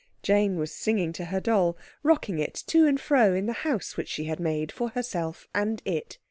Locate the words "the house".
3.45-3.97